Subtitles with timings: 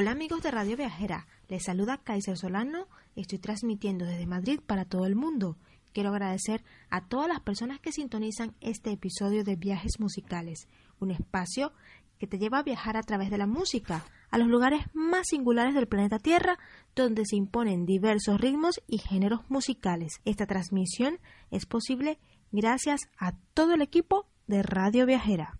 [0.00, 5.04] Hola amigos de Radio Viajera, les saluda Kaiser Solano estoy transmitiendo desde Madrid para todo
[5.04, 5.58] el mundo.
[5.92, 10.68] Quiero agradecer a todas las personas que sintonizan este episodio de Viajes Musicales,
[11.00, 11.74] un espacio
[12.18, 15.74] que te lleva a viajar a través de la música, a los lugares más singulares
[15.74, 16.58] del planeta Tierra,
[16.96, 20.22] donde se imponen diversos ritmos y géneros musicales.
[20.24, 21.18] Esta transmisión
[21.50, 22.18] es posible
[22.52, 25.59] gracias a todo el equipo de Radio Viajera.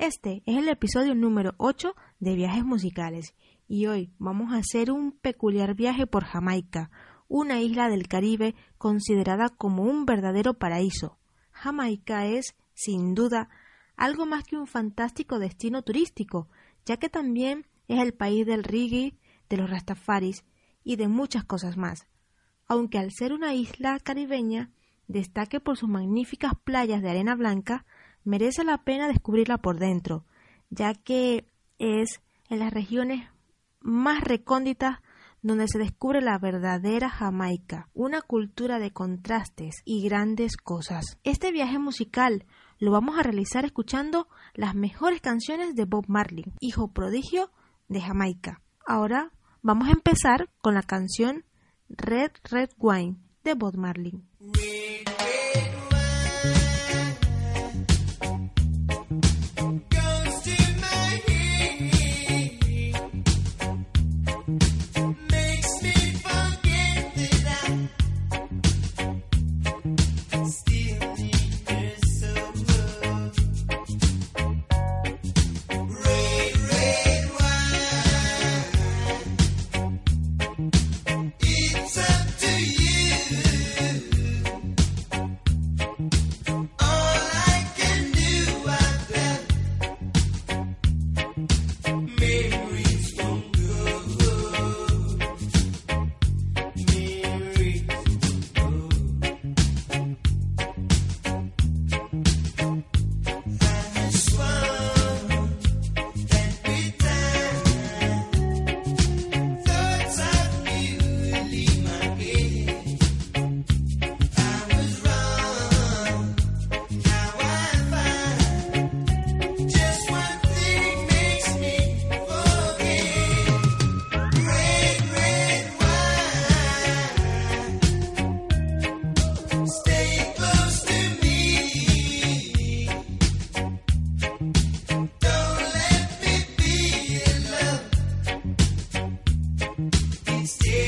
[0.00, 3.34] Este es el episodio número 8 de Viajes Musicales
[3.68, 6.90] y hoy vamos a hacer un peculiar viaje por Jamaica,
[7.28, 11.18] una isla del Caribe considerada como un verdadero paraíso.
[11.50, 13.50] Jamaica es, sin duda,
[13.94, 16.48] algo más que un fantástico destino turístico,
[16.86, 19.18] ya que también es el país del reggae,
[19.50, 20.46] de los rastafaris
[20.82, 22.06] y de muchas cosas más.
[22.66, 24.70] Aunque al ser una isla caribeña,
[25.08, 27.84] destaque por sus magníficas playas de arena blanca,
[28.24, 30.24] merece la pena descubrirla por dentro,
[30.70, 31.46] ya que
[31.78, 33.28] es en las regiones
[33.80, 34.98] más recónditas
[35.42, 41.18] donde se descubre la verdadera Jamaica, una cultura de contrastes y grandes cosas.
[41.24, 42.44] Este viaje musical
[42.78, 47.50] lo vamos a realizar escuchando las mejores canciones de Bob Marley, hijo prodigio
[47.88, 48.62] de Jamaica.
[48.86, 51.44] Ahora vamos a empezar con la canción
[51.88, 54.20] Red Red Wine de Bob Marley.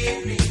[0.02, 0.41] me.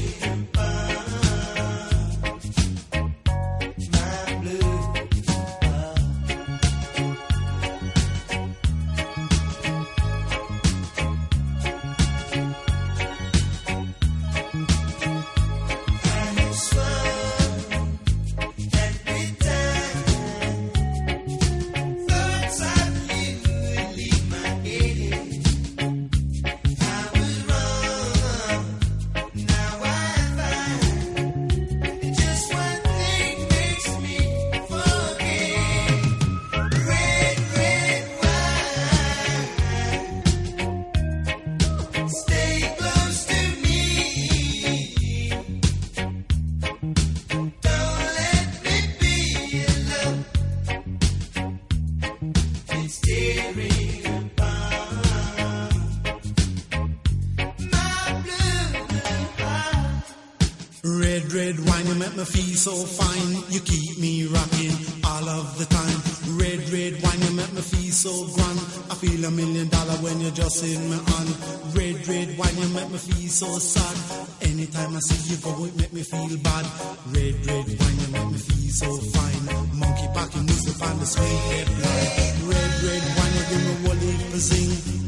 [62.16, 63.44] Me feel so fine.
[63.50, 66.00] You keep me rocking all of the time.
[66.40, 68.60] Red, red wine, you make me feel so grand.
[68.92, 71.30] I feel a million dollar when you're just in my hand.
[71.76, 73.96] Red, red wine, you make me feel so sad.
[74.42, 76.66] Anytime I see you go, it make me feel bad.
[77.14, 79.44] Red, red wine, you make me feel so fine.
[79.78, 82.10] Monkey packing music on the sweet line.
[82.50, 85.02] Red, red wine, you give me whole heap of zing.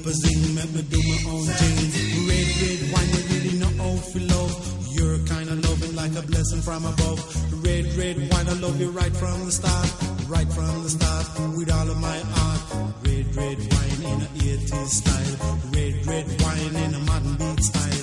[0.00, 1.76] Of zing, make me do my own thing.
[2.26, 2.99] Red, red wine,
[6.20, 7.20] a blessing from above.
[7.64, 9.88] Red, red wine, I love you right from the start,
[10.28, 11.26] right from the start,
[11.56, 12.60] with all of my heart.
[13.04, 15.36] Red, red wine in a 80s style,
[15.74, 17.99] red, red wine in a modern beat style,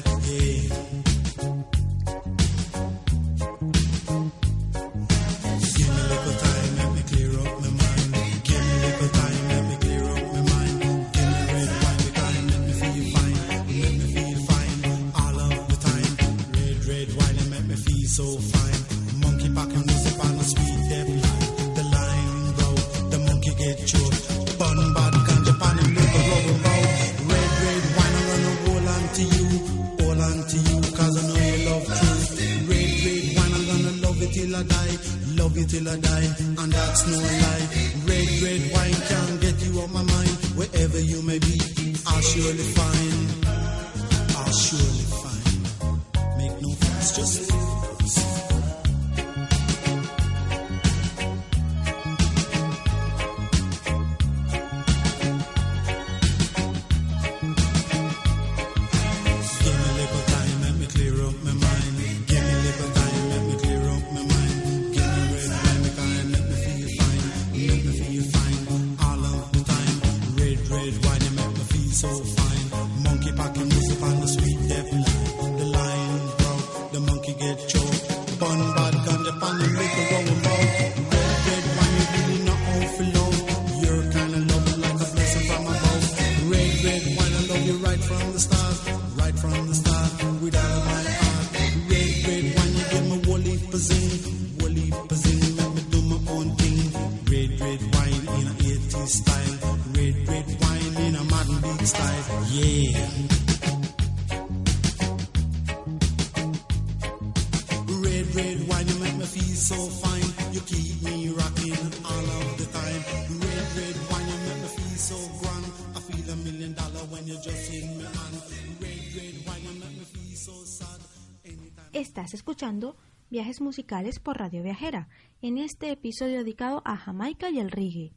[121.93, 122.95] Estás escuchando
[123.29, 125.09] Viajes Musicales por Radio Viajera,
[125.41, 128.13] en este episodio dedicado a Jamaica y el reggae.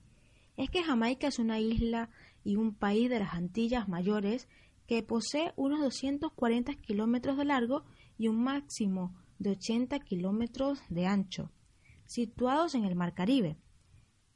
[0.56, 2.10] Es que Jamaica es una isla
[2.44, 4.48] y un país de las Antillas mayores
[4.86, 7.84] que posee unos 240 kilómetros de largo
[8.18, 11.50] y un máximo de 80 kilómetros de ancho,
[12.06, 13.56] situados en el Mar Caribe.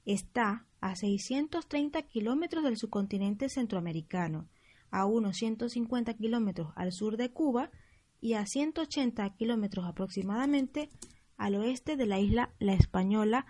[0.05, 4.49] Está a 630 kilómetros del subcontinente centroamericano,
[4.95, 7.73] a unos 150 kilómetros al sur de Cuba
[8.21, 10.89] y a 180 kilómetros aproximadamente
[11.37, 13.45] al oeste de la isla La Española,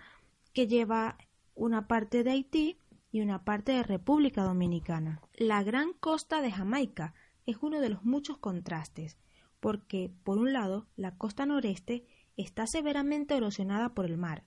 [0.53, 1.19] que lleva
[1.53, 2.79] una parte de Haití
[3.11, 5.21] y una parte de República Dominicana.
[5.35, 7.13] La gran costa de Jamaica
[7.45, 9.19] es uno de los muchos contrastes,
[9.59, 12.07] porque, por un lado, la costa noreste
[12.37, 14.45] está severamente erosionada por el mar.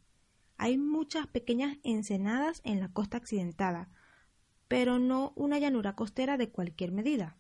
[0.57, 3.89] Hay muchas pequeñas ensenadas en la costa accidentada,
[4.69, 7.37] pero no una llanura costera de cualquier medida.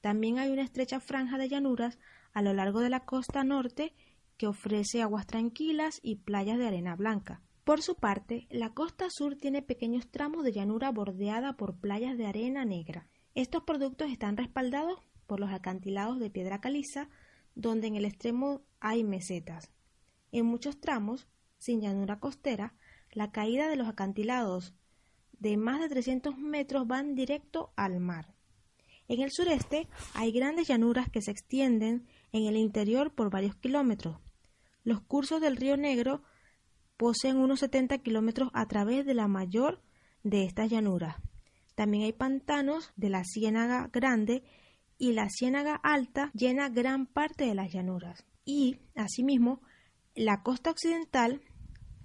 [0.00, 1.98] También hay una estrecha franja de llanuras
[2.32, 3.94] a lo largo de la costa norte
[4.36, 7.40] que ofrece aguas tranquilas y playas de arena blanca.
[7.64, 12.26] Por su parte, la costa sur tiene pequeños tramos de llanura bordeada por playas de
[12.26, 13.06] arena negra.
[13.36, 17.08] Estos productos están respaldados por los acantilados de piedra caliza,
[17.54, 19.70] donde en el extremo hay mesetas.
[20.32, 21.28] En muchos tramos,
[21.58, 22.74] sin llanura costera,
[23.12, 24.74] la caída de los acantilados
[25.42, 28.32] de más de 300 metros van directo al mar.
[29.08, 34.18] En el sureste hay grandes llanuras que se extienden en el interior por varios kilómetros.
[34.84, 36.22] Los cursos del río Negro
[36.96, 39.82] poseen unos 70 kilómetros a través de la mayor
[40.22, 41.16] de estas llanuras.
[41.74, 44.44] También hay pantanos de la Ciénaga Grande
[44.96, 48.24] y la Ciénaga Alta llena gran parte de las llanuras.
[48.44, 49.60] Y, asimismo,
[50.14, 51.42] la costa occidental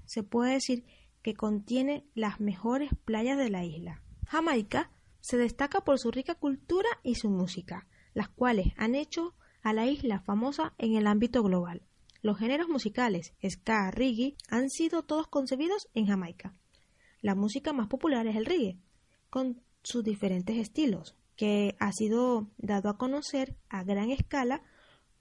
[0.06, 0.86] se puede decir
[1.22, 4.02] que contiene las mejores playas de la isla.
[4.28, 4.92] Jamaica
[5.22, 9.88] se destaca por su rica cultura y su música, las cuales han hecho a la
[9.88, 11.82] isla famosa en el ámbito global.
[12.22, 16.54] Los géneros musicales, ska, reggae, han sido todos concebidos en Jamaica.
[17.22, 18.78] La música más popular es el reggae,
[19.30, 24.64] con sus diferentes estilos, que ha sido dado a conocer a gran escala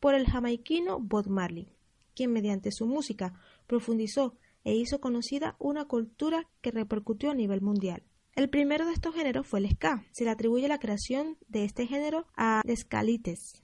[0.00, 1.68] por el jamaiquino Bob Marley,
[2.14, 3.34] quien mediante su música
[3.66, 8.02] profundizó e hizo conocida una cultura que repercutió a nivel mundial.
[8.34, 10.04] El primero de estos géneros fue el ska.
[10.10, 13.62] Se le atribuye la creación de este género a Escalites.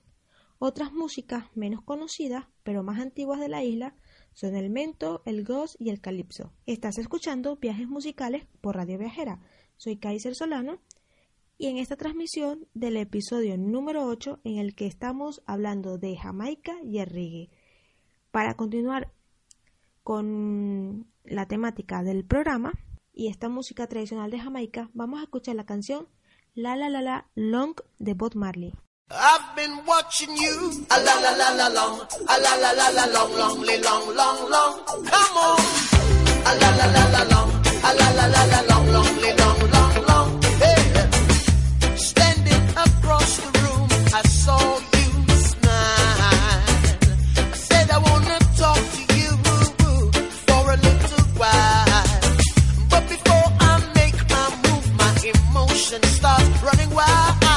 [0.61, 3.97] Otras músicas menos conocidas, pero más antiguas de la isla,
[4.33, 6.53] son el mento, el goz y el calipso.
[6.67, 9.41] Estás escuchando Viajes Musicales por Radio Viajera.
[9.77, 10.81] Soy Kaiser Solano
[11.59, 16.77] y en esta transmisión del episodio número 8 en el que estamos hablando de Jamaica
[16.85, 17.51] y el reggae.
[18.31, 19.12] Para continuar
[20.03, 22.73] con la temática del programa
[23.13, 26.09] y esta música tradicional de Jamaica, vamos a escuchar la canción
[26.55, 28.75] La La La La Long de Bob Marley.
[55.83, 57.52] ocean starts running wild.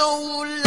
[0.00, 0.59] يدعو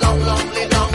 [0.00, 0.87] long, lonely, long.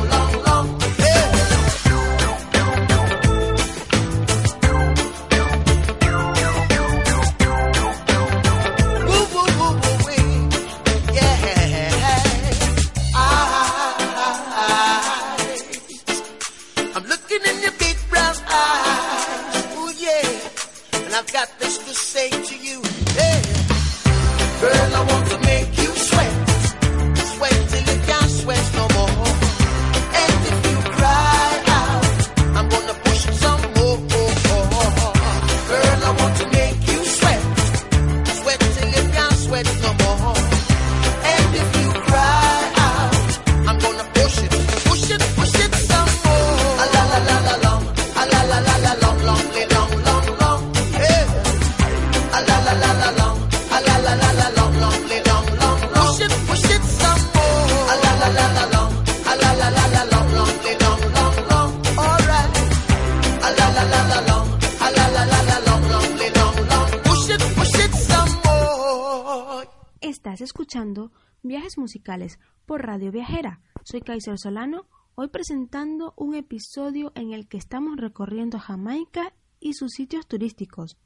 [71.78, 73.62] Musicales por Radio Viajera.
[73.86, 79.94] Soy Kaiser Solano, hoy presentando un episodio en el que estamos recorriendo Jamaica y sus
[79.94, 80.98] sitios turísticos.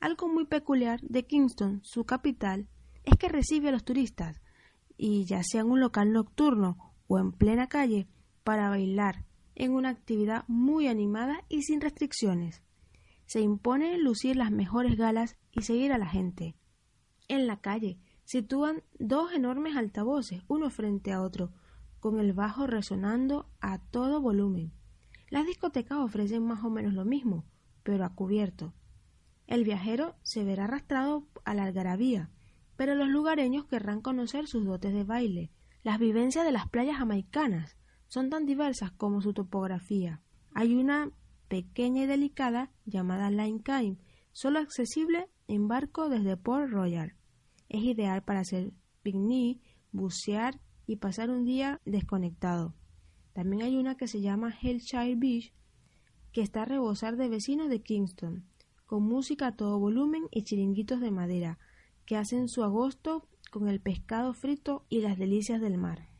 [0.00, 2.66] Algo muy peculiar de Kingston, su capital,
[3.04, 4.40] es que recibe a los turistas,
[4.96, 8.08] y ya sea en un local nocturno o en plena calle,
[8.42, 12.62] para bailar, en una actividad muy animada y sin restricciones.
[13.26, 16.56] Se impone lucir las mejores galas y seguir a la gente.
[17.28, 21.52] En la calle sitúan dos enormes altavoces, uno frente a otro,
[22.00, 24.72] con el bajo resonando a todo volumen.
[25.30, 27.44] Las discotecas ofrecen más o menos lo mismo,
[27.82, 28.74] pero a cubierto.
[29.46, 32.30] El viajero se verá arrastrado a la algarabía,
[32.76, 35.50] pero los lugareños querrán conocer sus dotes de baile.
[35.82, 37.76] Las vivencias de las playas jamaicanas
[38.08, 40.22] son tan diversas como su topografía.
[40.54, 41.10] Hay una
[41.48, 43.98] pequeña y delicada llamada Line Caim,
[44.32, 47.14] solo accesible en barco desde Port Royal.
[47.74, 52.72] Es ideal para hacer picnic, bucear y pasar un día desconectado.
[53.32, 55.52] También hay una que se llama Hellshire Beach,
[56.30, 58.44] que está a rebosar de vecinos de Kingston,
[58.86, 61.58] con música a todo volumen y chiringuitos de madera,
[62.06, 66.10] que hacen su agosto con el pescado frito y las delicias del mar.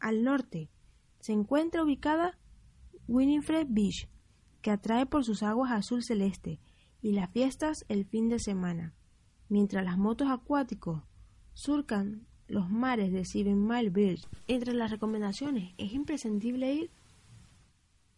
[0.00, 0.70] Al norte
[1.20, 2.38] se encuentra ubicada
[3.08, 4.08] Winifred Beach,
[4.62, 6.62] que atrae por sus aguas azul celeste
[7.02, 8.94] y las fiestas el fin de semana,
[9.48, 11.02] mientras las motos acuáticos
[11.54, 14.26] surcan los mares de Seven Mile Beach.
[14.46, 16.90] Entre las recomendaciones es imprescindible ir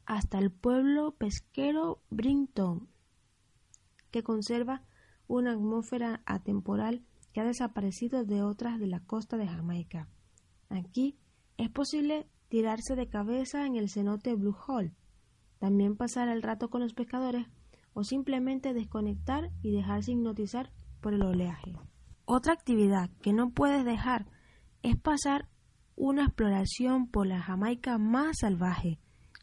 [0.06, 2.88] hasta el pueblo pesquero Brinton,
[4.10, 4.82] que conserva
[5.26, 10.08] una atmósfera atemporal que ha desaparecido de otras de la costa de Jamaica.
[10.68, 11.16] Aquí
[11.56, 14.92] es posible tirarse de cabeza en el cenote Blue Hole,
[15.58, 17.46] también pasar el rato con los pescadores
[17.92, 21.75] o simplemente desconectar y dejarse hipnotizar por el oleaje.
[22.25, 24.26] Otra actividad que no puedes dejar
[24.83, 25.49] es pasar
[25.97, 28.99] una exploración por la Jamaica más salvaje.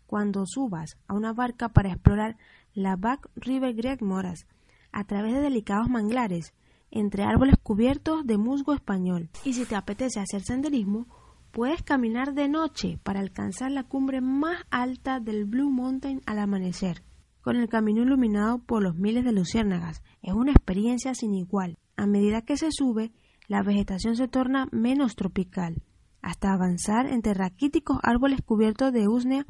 [0.06, 2.38] Cuando subas a una barca para explorar
[2.74, 4.48] la Back River Great Moras
[4.92, 6.54] a través de delicados manglares
[6.90, 9.30] entre árboles cubiertos de musgo español.
[9.44, 11.08] Y si te apetece hacer senderismo,
[11.52, 17.04] puedes caminar de noche para alcanzar la cumbre más alta del Blue Mountain al amanecer
[17.48, 20.04] con el camino iluminado por los miles de luciérnagas.
[20.22, 21.77] Es una experiencia sin igual.
[21.96, 23.13] A medida que se sube,
[23.48, 25.82] la vegetación se torna menos tropical,
[26.22, 29.46] hasta avanzar entre raquíticos árboles cubiertos de usnea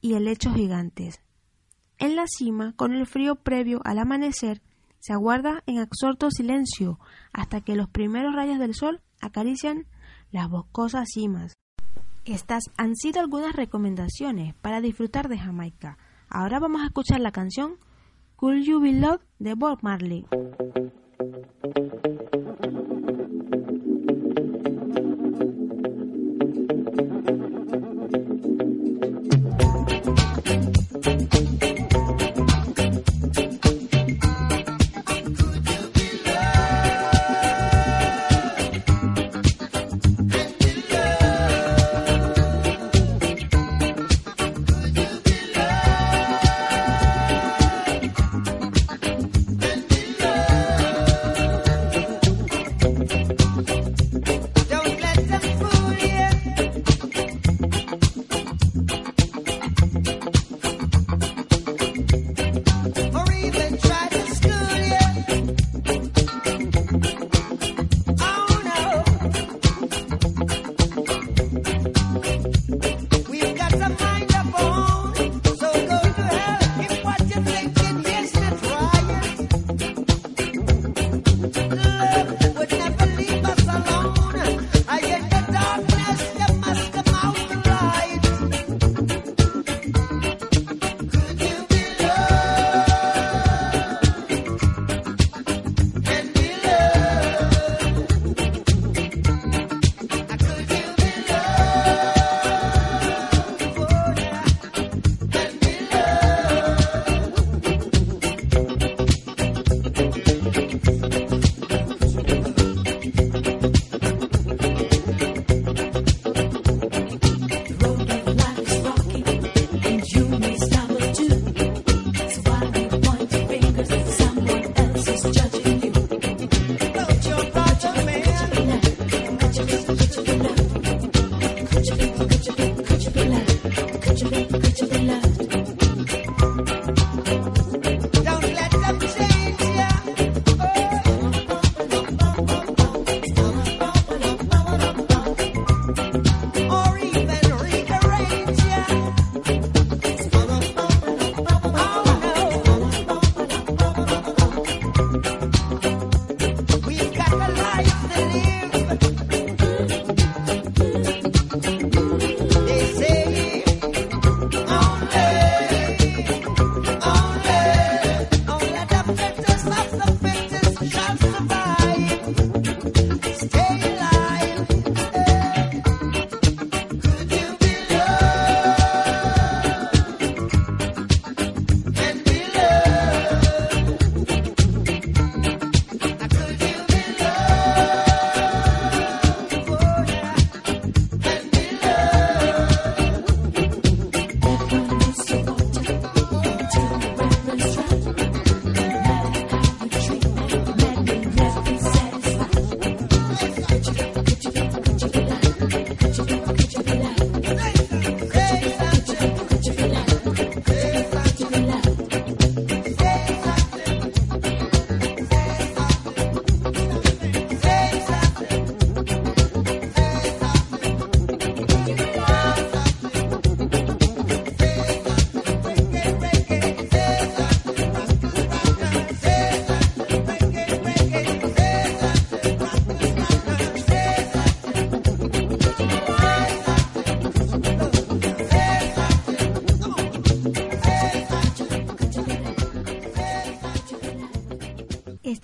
[0.00, 1.20] y helechos gigantes.
[1.98, 4.62] En la cima, con el frío previo al amanecer,
[5.00, 7.00] se aguarda en absorto silencio
[7.32, 9.88] hasta que los primeros rayos del sol acarician
[10.30, 11.54] las boscosas cimas.
[12.24, 15.98] Estas han sido algunas recomendaciones para disfrutar de Jamaica.
[16.30, 17.76] Ahora vamos a escuchar la canción
[18.36, 20.26] Cool You Be Loved de Bob Marley.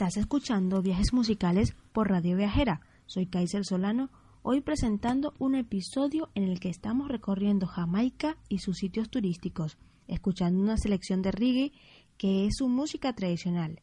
[0.04, 2.82] Estás escuchando Viajes Musicales por Radio Viajera.
[3.06, 4.10] Soy Kaiser Solano,
[4.42, 10.60] hoy presentando un episodio en el que estamos recorriendo Jamaica y sus sitios turísticos, escuchando
[10.60, 11.72] una selección de reggae
[12.18, 13.80] que es su música tradicional.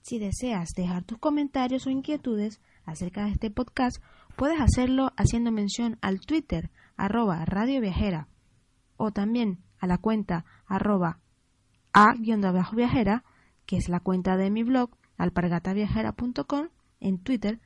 [0.00, 4.02] Si deseas dejar tus comentarios o inquietudes acerca de este podcast,
[4.36, 8.28] puedes hacerlo haciendo mención al Twitter arroba Radio Viajera
[8.96, 11.20] o también a la cuenta arroba
[11.92, 13.24] a-viajera,
[13.70, 17.60] que es la cuenta de mi blog alpargataviajera.com en Twitter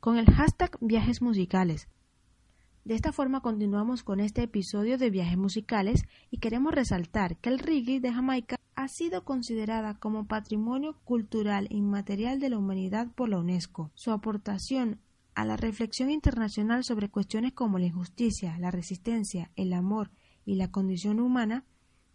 [0.00, 1.88] con el hashtag viajes musicales.
[2.86, 7.58] De esta forma continuamos con este episodio de viajes musicales y queremos resaltar que el
[7.58, 13.38] reggae de Jamaica ha sido considerada como patrimonio cultural inmaterial de la humanidad por la
[13.38, 13.90] UNESCO.
[13.92, 15.00] Su aportación
[15.34, 20.12] a la reflexión internacional sobre cuestiones como la injusticia, la resistencia, el amor
[20.46, 21.66] y la condición humana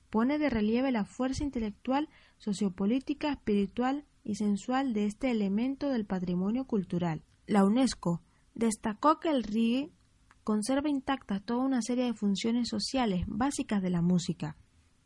[0.10, 6.66] pone de relieve la fuerza intelectual, sociopolítica, espiritual y sensual de este elemento del patrimonio
[6.66, 7.24] cultural.
[7.46, 8.22] La UNESCO
[8.56, 9.92] destacó que el reggae
[10.44, 14.56] conserva intacta toda una serie de funciones sociales básicas de la música,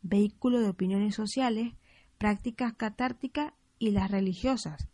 [0.02, 1.74] vehículo de opiniones sociales,
[2.18, 4.88] prácticas catárticas y las religiosas,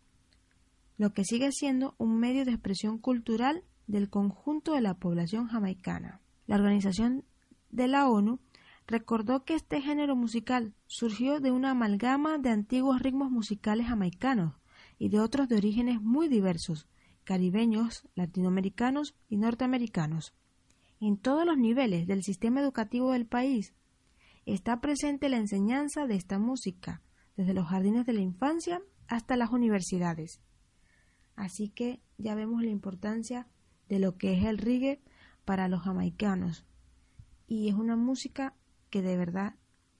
[0.96, 6.20] lo que sigue siendo un medio de expresión cultural del conjunto de la población jamaicana.
[6.46, 7.24] La Organización
[7.70, 8.40] de la ONU
[8.88, 14.54] recordó que este género musical surgió de una amalgama de antiguos ritmos musicales jamaicanos
[14.98, 16.88] y de otros de orígenes muy diversos,
[17.22, 20.34] caribeños, latinoamericanos y norteamericanos.
[21.00, 23.74] En todos los niveles del sistema educativo del país
[24.46, 27.02] está presente la enseñanza de esta música,
[27.36, 30.40] desde los jardines de la infancia hasta las universidades.
[31.36, 33.46] Así que ya vemos la importancia
[33.90, 35.02] de lo que es el reggae
[35.44, 36.64] para los jamaicanos.
[37.46, 38.54] Y es una música
[38.90, 39.54] que de verdad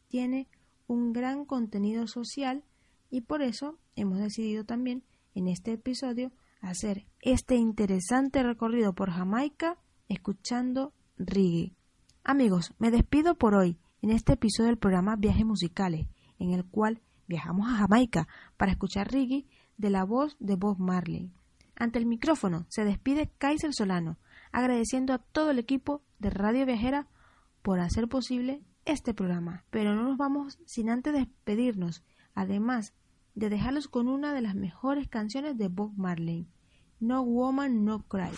[0.09, 0.49] tiene
[0.87, 2.65] un gran contenido social
[3.11, 9.79] y por eso hemos decidido también en este episodio hacer este interesante recorrido por Jamaica
[10.09, 11.75] escuchando reggae.
[12.25, 16.07] Amigos, me despido por hoy en este episodio del programa Viajes Musicales,
[16.39, 19.47] en el cual viajamos a Jamaica para escuchar reggae
[19.77, 21.31] de la voz de Bob Marley.
[21.77, 24.19] Ante el micrófono se despide Kaiser Solano,
[24.51, 27.07] agradeciendo a todo el equipo de Radio Viajera
[27.63, 32.03] por hacer posible este programa, pero no nos vamos sin antes despedirnos,
[32.35, 32.95] además
[33.35, 36.49] de dejarlos con una de las mejores canciones de Bob Marley,
[36.99, 38.31] No Woman No Cry.